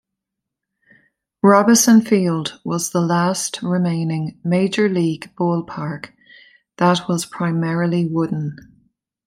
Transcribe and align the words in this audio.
Robison 1.43 2.01
Field 2.01 2.59
was 2.65 2.89
the 2.89 3.01
last 3.01 3.61
remaining 3.61 4.39
major 4.43 4.89
league 4.89 5.29
ballpark 5.35 6.09
that 6.77 7.07
was 7.07 7.23
primarily 7.27 8.07
wooden. 8.07 8.55